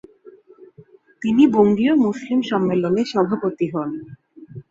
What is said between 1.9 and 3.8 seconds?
মুসলিম সম্মেলনে সভাপতি